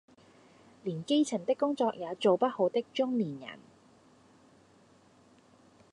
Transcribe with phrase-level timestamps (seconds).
[0.83, 3.59] 連基層的工作也做不好的中年人